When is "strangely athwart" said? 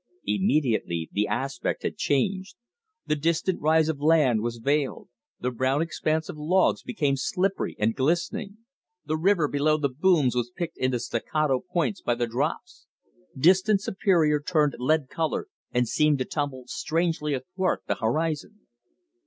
16.65-17.83